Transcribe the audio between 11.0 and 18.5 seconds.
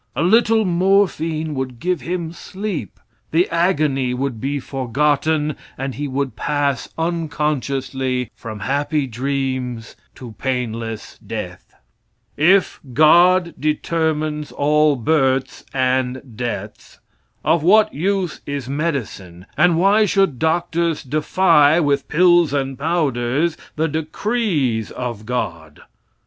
death. If "God" determines all births and deaths, of what use